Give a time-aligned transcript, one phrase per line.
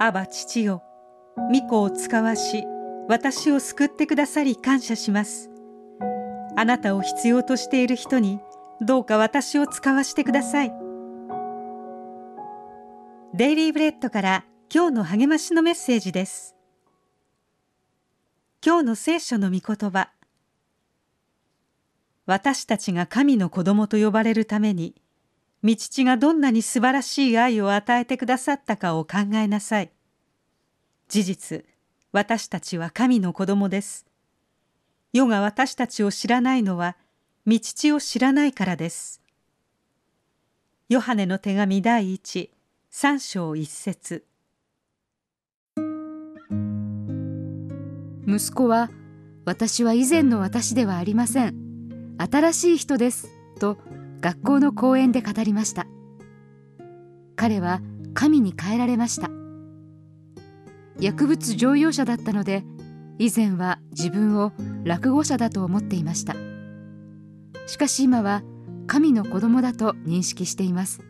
[0.00, 0.84] アバ父よ。
[1.52, 2.64] 御子を使わし
[3.08, 5.50] 私を救ってくださり感謝します。
[6.56, 8.38] あなたを必要としている人に
[8.80, 10.72] どうか私を使わしてください。
[13.34, 16.54] デイリーブレッドから今日の励ましのメッセージです。
[18.64, 20.10] 今日の聖書の御言葉。
[22.26, 24.94] 私たちが神の子供と呼ばれるために
[25.64, 29.90] 御父がどんなに素晴らしい愛を与えてくださったかを考えなさい。
[31.08, 31.64] 事実
[32.12, 34.06] 私たちは神の子供です。
[35.12, 36.96] 世が私たちを知らないのは
[37.46, 39.20] 御父を知らないからです。
[40.88, 42.50] ヨハネの手紙第一
[42.90, 44.24] 三章一節。
[48.26, 48.90] 息子は
[49.44, 52.14] 私は以前の私ではありません。
[52.18, 53.28] 新しい人です。
[53.58, 53.78] と
[54.20, 55.86] 学校の講演で語りました。
[57.36, 57.80] 彼は
[58.14, 59.30] 神に変えられました。
[60.98, 62.64] 薬物常用者だったので
[63.18, 64.52] 以前は自分を
[64.84, 66.34] 落語者だと思っていました。
[67.66, 68.42] しかし今は
[68.86, 71.00] 神の子供だと認識しています。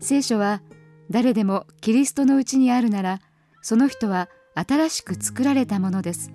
[0.00, 0.62] 聖書は
[1.10, 3.20] 誰でもキリストのうちにあるなら
[3.62, 6.30] その人は新しく作られたものです。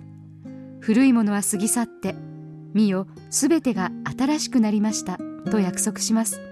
[0.80, 2.14] 古いものは過ぎ去って
[2.76, 5.18] 見よすべてが新しくなりました
[5.50, 6.42] と約束します。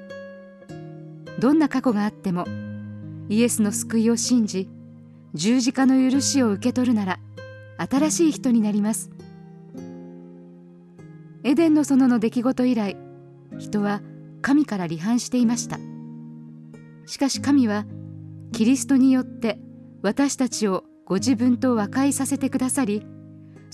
[1.38, 2.46] どんな過去があっても
[3.28, 4.70] イエスの救いを信じ
[5.34, 7.20] 十字架の許しを受け取るなら
[7.76, 9.10] 新しい人になります。
[11.42, 12.96] エデンの園の出来事以来
[13.58, 14.00] 人は
[14.40, 15.78] 神から離反していました。
[17.04, 17.84] しかし神は
[18.52, 19.58] キリストによって
[20.00, 23.06] 私たちをご自分と和解させてくださり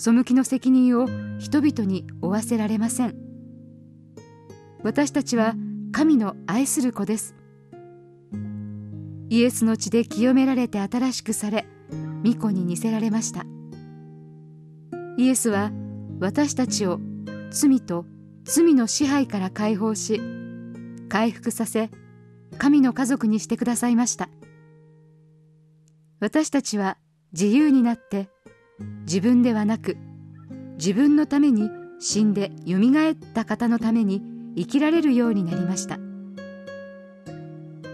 [0.02, 1.06] 背きの責任を
[1.38, 3.16] 人々に負わせられません。
[4.84, 5.56] 私たちは
[5.90, 7.34] 神の愛する子です。
[9.30, 11.66] イエスの血で清められて新しくされ
[12.24, 13.44] 御子に似せられました。
[15.16, 15.72] イエスは
[16.20, 17.00] 私たちを
[17.50, 18.06] 罪と
[18.44, 20.20] 罪の支配から解放し
[21.08, 21.90] 回復させ
[22.58, 24.28] 神の家族にしてくださいました。
[26.20, 26.96] 私たちは
[27.32, 28.28] 自由になって
[29.04, 29.96] 自分ではなく
[30.76, 34.22] 自分のために死んでよみがえった方のために
[34.56, 35.98] 生きられるようになりました。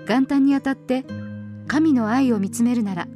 [0.07, 1.05] 元旦にあたって
[1.67, 3.09] 神の愛を見つめるなら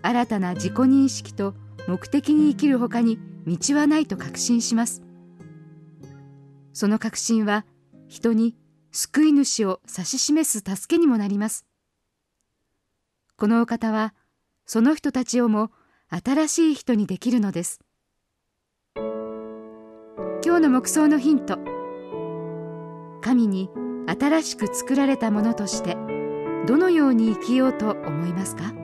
[0.00, 1.54] 新たな自己認識と
[1.86, 5.02] 目的に生きるほかに道はないと確信します。
[6.72, 7.66] その確信は
[8.08, 8.56] 人に
[8.90, 11.66] 救い主を指し示す助けにもなります。
[13.36, 14.14] このお方は
[14.64, 15.70] その人たちをも
[16.08, 17.80] 新しい人にできるのです。
[20.44, 21.58] 今日の目想のヒント。
[23.22, 23.70] 神に
[24.06, 25.96] 新しく作られたものとして
[26.66, 28.83] どのように生きようと思いますか？